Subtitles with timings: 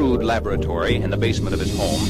[0.00, 2.00] crude laboratory in the basement of his home.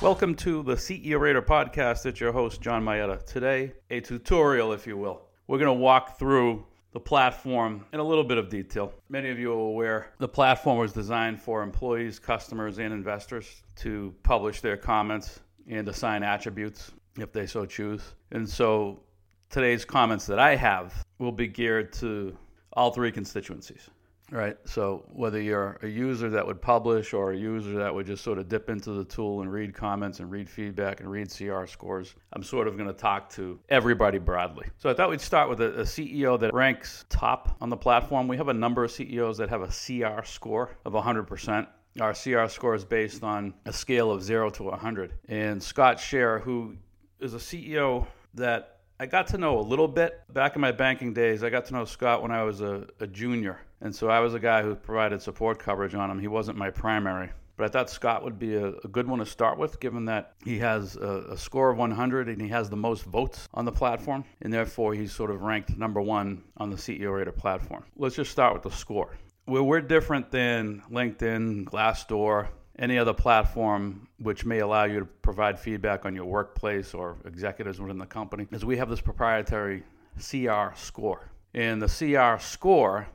[0.00, 2.06] Welcome to the CEO Radar podcast.
[2.06, 3.22] It's your host, John Mayetta.
[3.26, 5.20] Today, a tutorial, if you will.
[5.48, 8.94] We're going to walk through the platform in a little bit of detail.
[9.10, 14.14] Many of you are aware the platform was designed for employees, customers, and investors to
[14.22, 18.14] publish their comments and assign attributes if they so choose.
[18.30, 19.02] And so
[19.50, 22.34] today's comments that I have will be geared to
[22.76, 23.90] all three constituencies.
[24.30, 24.56] Right.
[24.64, 28.38] So whether you're a user that would publish or a user that would just sort
[28.38, 32.14] of dip into the tool and read comments and read feedback and read CR scores,
[32.32, 34.66] I'm sort of going to talk to everybody broadly.
[34.78, 38.26] So I thought we'd start with a, a, CEO that ranks top on the platform.
[38.26, 41.66] We have a number of CEOs that have a CR score of 100%.
[42.00, 45.12] Our CR score is based on a scale of 0 to 100.
[45.28, 46.76] And Scott Scherr, who
[47.20, 51.12] is a CEO that I got to know a little bit back in my banking
[51.12, 51.42] days.
[51.42, 53.60] I got to know Scott when I was a, a junior.
[53.80, 56.20] And so I was a guy who provided support coverage on him.
[56.20, 57.30] He wasn't my primary.
[57.56, 60.34] But I thought Scott would be a, a good one to start with, given that
[60.44, 63.72] he has a, a, score of 100 and he has the most votes on the
[63.72, 64.24] platform.
[64.42, 67.84] And therefore, he's sort of ranked number one on the CEO Radar platform.
[67.96, 69.16] Let's just start with the score.
[69.46, 72.48] Where we're different than LinkedIn, Glassdoor,
[72.78, 77.80] any other platform which may allow you to provide feedback on your workplace or executives
[77.80, 79.82] within the company is we have this proprietary
[80.18, 81.30] CR score.
[81.54, 83.06] And the CR score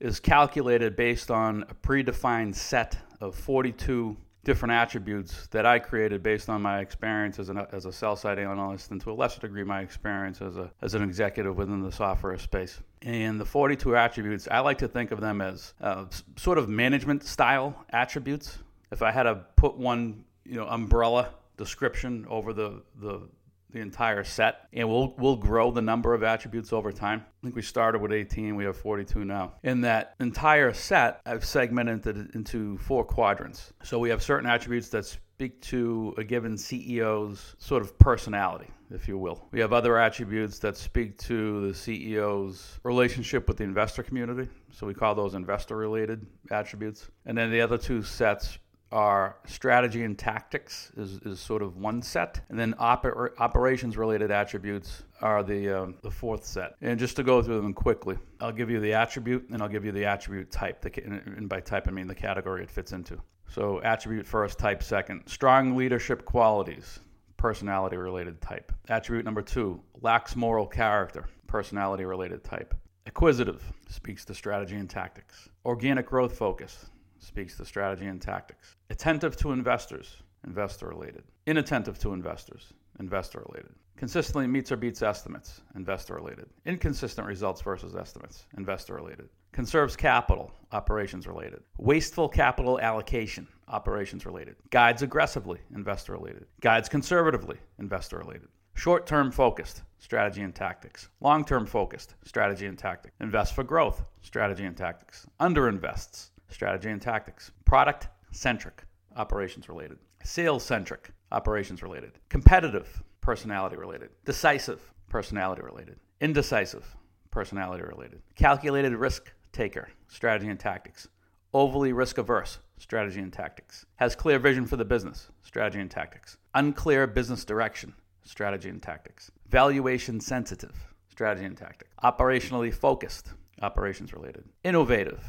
[0.00, 6.50] is calculated based on a predefined set of 42 different attributes that I created based
[6.50, 9.64] on my experience as, an, as a sell side analyst and to a lesser degree
[9.64, 12.80] my experience as, a, as an executive within the software space.
[13.00, 16.04] And the 42 attributes, I like to think of them as uh,
[16.36, 18.58] sort of management style attributes
[18.90, 23.28] if I had to put one, you know, umbrella description over the the
[23.74, 27.24] the entire set, and we'll we'll grow the number of attributes over time.
[27.26, 29.54] I think we started with 18, we have 42 now.
[29.64, 33.72] In that entire set, I've segmented it into four quadrants.
[33.82, 39.08] So we have certain attributes that speak to a given CEO's sort of personality, if
[39.08, 39.48] you will.
[39.50, 44.48] We have other attributes that speak to the CEO's relationship with the investor community.
[44.70, 47.10] So we call those investor related attributes.
[47.26, 48.58] And then the other two sets
[48.94, 54.30] are strategy and tactics is, is sort of one set, and then oper- operations related
[54.30, 56.76] attributes are the um, the fourth set.
[56.80, 59.84] And just to go through them quickly, I'll give you the attribute, and I'll give
[59.84, 60.80] you the attribute type.
[60.80, 63.18] The, and by type, I mean the category it fits into.
[63.48, 65.24] So attribute first, type second.
[65.26, 67.00] Strong leadership qualities,
[67.36, 68.72] personality related type.
[68.88, 72.74] Attribute number two, lacks moral character, personality related type.
[73.06, 75.48] Acquisitive speaks to strategy and tactics.
[75.64, 78.76] Organic growth focus speaks to strategy and tactics.
[78.90, 81.24] Attentive to investors, investor related.
[81.46, 83.72] Inattentive to investors, investor related.
[83.96, 86.46] Consistently meets or beats estimates, investor related.
[86.66, 89.28] Inconsistent results versus estimates, investor related.
[89.52, 91.62] Conserves capital, operations related.
[91.78, 94.56] Wasteful capital allocation, operations related.
[94.70, 96.46] Guides aggressively, investor related.
[96.60, 98.48] Guides conservatively, investor related.
[98.74, 101.08] Short term focused, strategy and tactics.
[101.20, 103.14] Long term focused, strategy and tactics.
[103.20, 105.26] Invest for growth, strategy and tactics.
[105.40, 107.50] Underinvests, strategy and tactics.
[107.64, 108.84] Product centric,
[109.16, 109.98] operations related.
[110.22, 112.12] Sales centric, operations related.
[112.28, 114.10] Competitive, personality related.
[114.24, 115.98] Decisive, personality related.
[116.20, 116.84] Indecisive,
[117.32, 118.22] personality related.
[118.36, 121.08] Calculated risk taker, strategy and tactics.
[121.52, 123.84] Overly risk averse, strategy and tactics.
[123.96, 126.38] Has clear vision for the business, strategy and tactics.
[126.54, 129.32] Unclear business direction, strategy and tactics.
[129.48, 131.90] Valuation sensitive, strategy and tactics.
[132.04, 134.44] Operationally focused, operations related.
[134.62, 135.24] Innovative,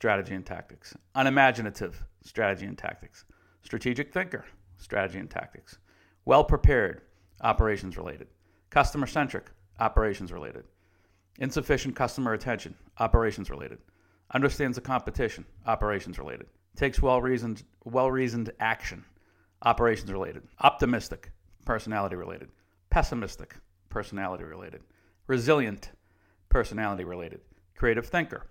[0.00, 0.96] strategy and tactics.
[1.14, 3.26] Unimaginative, strategy and tactics.
[3.60, 4.46] Strategic thinker,
[4.78, 5.76] strategy and tactics.
[6.24, 7.02] Well prepared,
[7.42, 8.28] operations related.
[8.70, 10.64] Customer centric, operations related.
[11.38, 13.76] Insufficient customer attention, operations related.
[14.32, 16.46] Understands the competition, operations related.
[16.76, 19.04] Takes well reasoned well reasoned action,
[19.64, 20.44] operations related.
[20.60, 21.30] Optimistic,
[21.66, 22.48] personality related.
[22.88, 23.54] Pessimistic,
[23.90, 24.80] personality related.
[25.26, 25.90] Resilient,
[26.48, 27.42] personality related.
[27.76, 28.46] Creative thinker,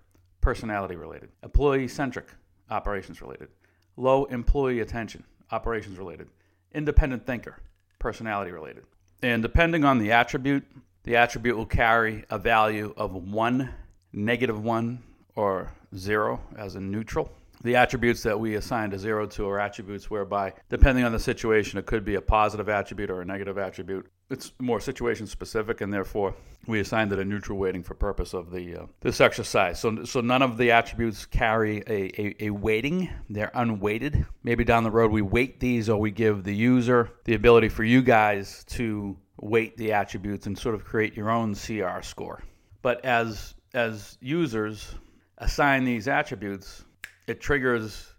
[0.50, 1.30] personality related.
[1.44, 2.26] Employee centric,
[2.72, 3.50] operations related.
[3.98, 6.28] Low employee attention, operations related.
[6.74, 7.58] Independent thinker,
[8.00, 8.84] personality related.
[9.22, 10.66] And depending on the attribute,
[11.04, 13.70] the attribute will carry a value of one,
[14.12, 15.04] negative one,
[15.36, 17.32] or zero as a neutral.
[17.62, 21.78] The attributes that we assigned a zero to are attributes whereby, depending on the situation,
[21.78, 25.92] it could be a positive attribute or a negative attribute it's more situation specific, and
[25.92, 26.36] therefore
[26.68, 29.80] we assigned it a neutral weighting for purpose of the uh, this exercise.
[29.80, 34.26] So, so none of the attributes carry a, a, a, weighting; they're unweighted.
[34.44, 37.84] Maybe down the road we weight these, or we give the user the ability for
[37.84, 42.44] you guys to weight the attributes and sort of create your own CR score.
[42.82, 44.94] But as as users
[45.40, 46.84] assign these attributes,
[47.30, 48.14] it triggers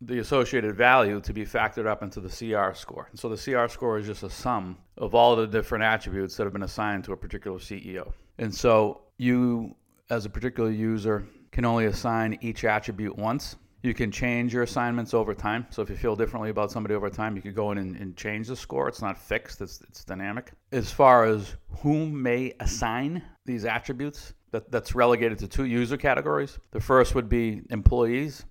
[0.00, 3.08] the associated value to be factored up into the CR score.
[3.10, 6.44] And so the CR score is just a sum of all the different attributes that
[6.44, 8.12] have been assigned to a particular CEO.
[8.38, 9.74] And so you,
[10.08, 13.56] as a particular user, can only assign each attribute once.
[13.82, 15.66] You can change your assignments over time.
[15.70, 18.16] So if you feel differently about somebody over time, you could go in and, and
[18.16, 18.88] change the score.
[18.88, 20.52] It's not fixed, it's, it's dynamic.
[20.72, 26.58] As far as whom may assign these attributes, that, that's relegated to two user categories.
[26.70, 28.44] The first would be employees,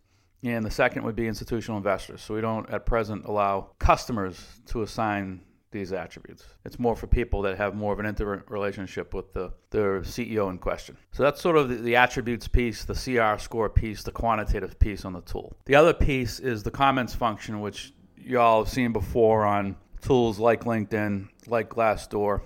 [0.44, 2.22] and the second would be institutional investors.
[2.22, 5.42] So we don't at present allow customers to assign
[5.72, 6.46] these attributes.
[6.64, 10.50] It's more for people that have more of an intimate relationship with the their CEO
[10.50, 10.96] in question.
[11.12, 15.04] So that's sort of the, the, attributes piece, the CR score piece, the quantitative piece
[15.04, 15.54] on the tool.
[15.66, 20.64] The other piece is the comments function, which y'all have seen before on tools like
[20.64, 22.42] LinkedIn, like Glassdoor,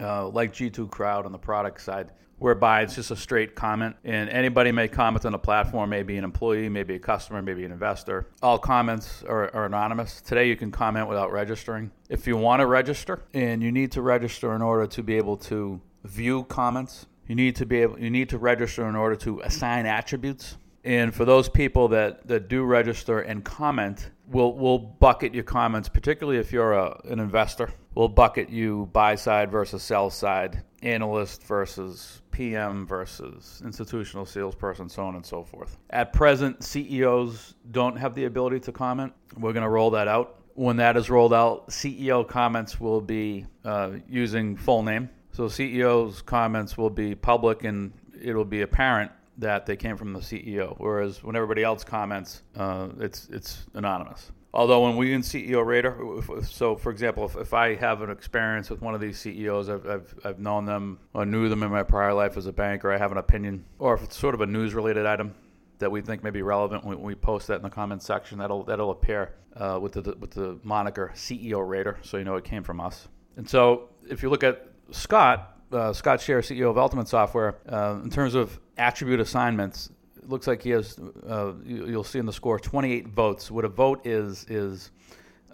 [0.00, 3.96] uh, like G2 Crowd on the product side whereby it's just a straight comment.
[4.04, 7.72] And anybody may comment on the platform maybe an employee maybe a customer maybe an
[7.72, 8.26] investor.
[8.42, 10.20] All comments are, are, anonymous.
[10.20, 11.90] Today you can comment without registering.
[12.08, 15.36] If you want to register and you need to register in order to be able
[15.38, 19.40] to view comments you need to be able you need to register in order to
[19.40, 20.58] assign attributes.
[20.84, 25.88] And for those people that, that do register and comment, we'll, we'll bucket your comments,
[25.88, 27.70] particularly if you're a, an investor.
[27.94, 35.04] We'll bucket you buy side versus sell side, analyst versus PM versus institutional salesperson, so
[35.04, 35.78] on and so forth.
[35.90, 39.12] At present, CEOs don't have the ability to comment.
[39.38, 40.40] We're going to roll that out.
[40.54, 45.08] When that is rolled out, CEO comments will be uh, using full name.
[45.30, 50.20] So CEO's comments will be public and it'll be apparent that they came from the
[50.20, 54.30] CEO, whereas when everybody else comments, uh, it's it's anonymous.
[54.54, 55.98] Although when we in CEO Radar,
[56.44, 59.84] so for example, if, if I have an experience with one of these CEOs, I've,
[59.84, 62.96] I've, I've known them or knew them in my prior life as a banker, I
[62.96, 65.34] have an opinion, or if it's sort of a news related item
[65.80, 68.38] that we think may be relevant, we, we post that in the comments section.
[68.38, 72.44] That'll that'll appear uh, with the with the moniker CEO Radar, so you know it
[72.44, 73.08] came from us.
[73.36, 77.98] And so if you look at Scott, uh, Scott Scherr, CEO of Ultimate Software, uh,
[78.04, 79.90] in terms of attribute assignments,
[80.28, 80.98] looks like he has.
[81.26, 83.50] Uh, you, will see in the score 28 votes.
[83.50, 84.90] What a vote is is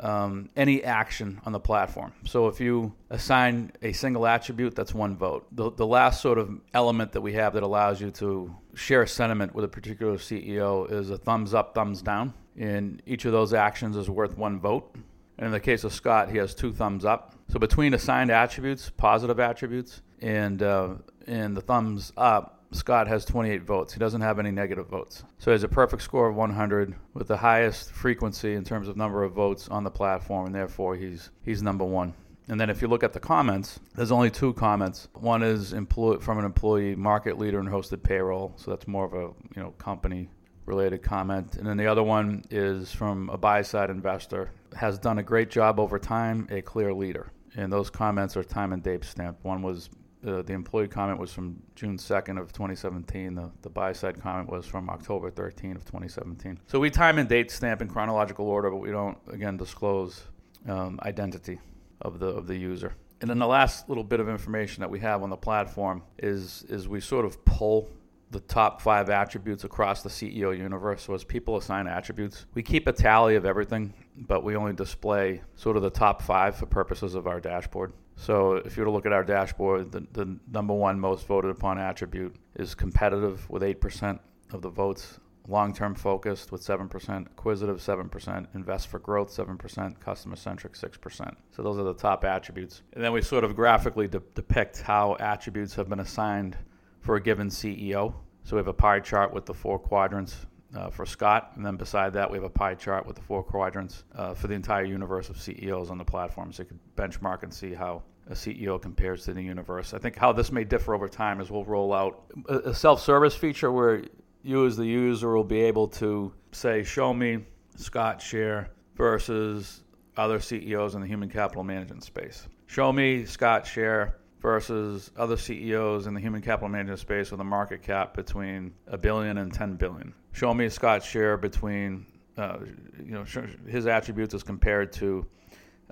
[0.01, 2.13] um, any action on the platform.
[2.25, 5.47] So if you assign a single attribute, that's one vote.
[5.53, 9.55] The, the last sort of element that we have that allows you to share sentiment
[9.55, 12.33] with a particular CEO is a thumbs up, thumbs down.
[12.57, 14.95] And each of those actions is worth one vote.
[15.39, 17.35] And in the case of Scott, he has two thumbs up.
[17.49, 20.95] So between assigned attributes, positive attributes, and uh,
[21.27, 23.93] and the thumbs up, Scott has 28 votes.
[23.93, 25.25] He doesn't have any negative votes.
[25.39, 28.97] So he has a perfect score of 100 with the highest frequency in terms of
[28.97, 32.15] number of votes on the platform, and therefore he's he's number one.
[32.49, 35.09] And then if you look at the comments, there's only two comments.
[35.15, 38.53] One is employ- from an employee, market leader in hosted payroll.
[38.57, 40.29] So that's more of a you know company
[40.67, 41.57] related comment.
[41.57, 44.51] And then the other one is from a buy side investor.
[44.77, 47.33] Has done a great job over time, a clear leader.
[47.57, 49.45] And those comments are time and date stamped.
[49.45, 49.91] One was
[50.27, 53.35] uh, the employee comment was from June 2nd of 2017.
[53.35, 56.59] The, the buy side comment was from October 13 of 2017.
[56.67, 60.23] So we time and date stamp in chronological order, but we don't again disclose
[60.69, 61.59] um, identity
[62.03, 62.95] of the of the user.
[63.21, 66.65] And then the last little bit of information that we have on the platform is
[66.69, 67.89] is we sort of pull
[68.31, 71.03] the top five attributes across the CEO universe.
[71.03, 75.43] So as people assign attributes, we keep a tally of everything, but we only display
[75.57, 77.93] sort of the top five for purposes of our dashboard.
[78.21, 81.51] So if you were to look at our dashboard, the, the number one most voted
[81.51, 84.19] upon attribute is competitive with 8%
[84.53, 90.37] of the votes, long term focused with 7%, acquisitive 7%, invest for growth 7%, customer
[90.37, 91.35] centric 6%.
[91.51, 92.83] So those are the top attributes.
[92.93, 96.59] And then we sort of graphically de- depict how attributes have been assigned
[97.01, 98.13] for a given CEO.
[98.45, 101.77] So we have a pie chart with the four quadrants uh, for Scott, and then
[101.77, 104.85] beside that we have a pie chart with the four quadrants uh, for the entire
[104.85, 106.53] universe of CEOs on the platform.
[106.53, 109.93] So you can benchmark and see how a CEO compares to the universe.
[109.93, 113.35] I think how this may differ over time is we'll roll out a, a self-service
[113.35, 114.05] feature where
[114.43, 117.45] you as the user will be able to say, "Show me
[117.77, 119.83] Scott Scherr versus
[120.17, 122.47] other CEOs in the human capital management space.
[122.67, 127.45] Show me Scott Scherr versus other CEOs in the human capital management space with a
[127.45, 130.15] market cap between a billion and 10 billion.
[130.33, 132.07] Show me Scott's share between,
[132.37, 132.59] uh,
[132.99, 133.25] you know,
[133.69, 135.27] his attributes as compared to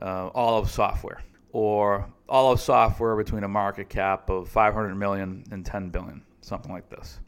[0.00, 1.21] uh, all of software,
[1.52, 6.73] or all of software between a market cap of 500 million and 10 billion, something
[6.73, 7.21] like this.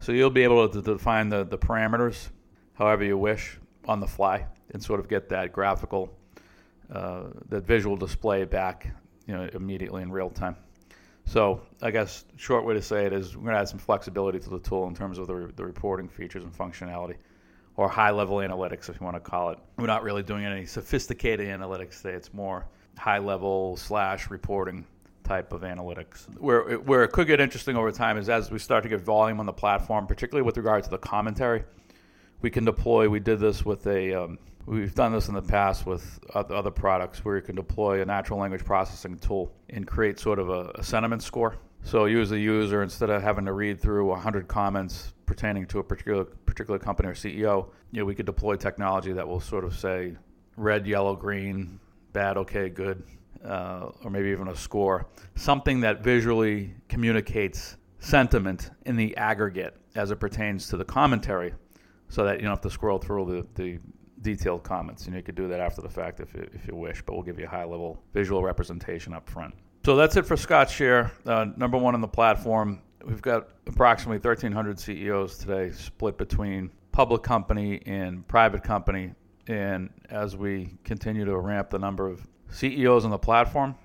[0.00, 2.28] So you'll be able to define the, the parameters
[2.74, 6.12] however you wish on the fly and sort of get that graphical,
[6.92, 8.94] uh, that visual display back
[9.28, 10.56] you know, immediately in real time.
[11.26, 14.40] So I guess short way to say it is we're going to add some flexibility
[14.40, 17.16] to the tool in terms of the, re- the reporting features and functionality,
[17.76, 19.58] or high level analytics if you want to call it.
[19.76, 22.14] We're not really doing any sophisticated analytics today.
[22.14, 22.66] It's more
[22.96, 24.86] high level slash reporting
[25.22, 26.26] type of analytics.
[26.38, 29.02] Where it, where it could get interesting over time is as we start to get
[29.02, 31.62] volume on the platform, particularly with regard to the commentary.
[32.40, 33.08] We can deploy.
[33.08, 34.14] We did this with a.
[34.14, 38.04] Um, we've done this in the past with other products where you can deploy a
[38.04, 41.56] natural language processing tool and create sort of a, a sentiment score.
[41.82, 45.78] So you as a user, instead of having to read through 100 comments pertaining to
[45.78, 49.64] a particular particular company or CEO, you know, we could deploy technology that will sort
[49.64, 50.16] of say
[50.56, 51.78] red, yellow, green,
[52.12, 53.02] bad, okay, good,
[53.44, 60.10] uh, or maybe even a score, something that visually communicates sentiment in the aggregate as
[60.10, 61.52] it pertains to the commentary,
[62.08, 63.78] so that you don't have to scroll through the, the
[64.22, 65.06] detailed comments.
[65.06, 67.22] And you could do that after the fact if you, if you wish, but we'll
[67.22, 69.54] give you a high level visual representation up front.
[69.84, 72.82] So that's it for Scott Scherr, uh, number one on the platform.
[73.04, 79.12] We've got approximately 1,300 CEOs today, split between public company and private company.
[79.46, 83.76] And as we continue to ramp the number of CEOs on the platform,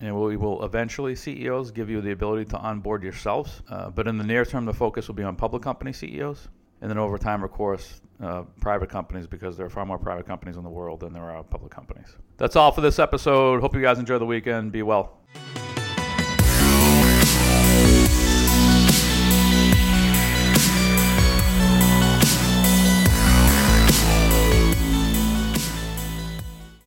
[0.00, 3.62] and we will eventually CEOs give you the ability to onboard yourselves.
[3.68, 6.48] Uh, but in the near term, the focus will be on public company CEOs,
[6.82, 10.26] and then over time, of course, uh, private companies because there are far more private
[10.26, 12.16] companies in the world than there are public companies.
[12.36, 13.60] That's all for this episode.
[13.60, 14.72] Hope you guys enjoy the weekend.
[14.72, 15.20] Be well.